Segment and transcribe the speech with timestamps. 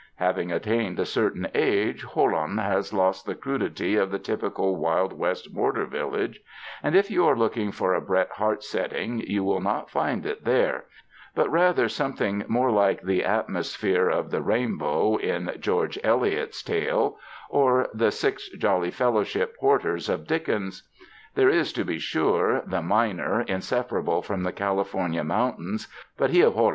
[0.15, 5.53] Having attained a certain age, Jolon has lost the crudity of the typical Wild West
[5.53, 6.39] border village;
[6.81, 10.43] and if you are looking for a Bret Harte setting, you will not find it
[10.43, 10.85] there,
[11.35, 17.19] but rather something more like the atmos phere of "The Rainbow" in George Eliot's tale
[17.51, 20.89] or 146 THE FRANCISCAN MISSIONS the "Six Jolly Fellowship Porters" of Dickens.
[21.35, 25.87] There is, to be sure, the miner, inseparable from the California mountains,
[26.17, 26.57] but he of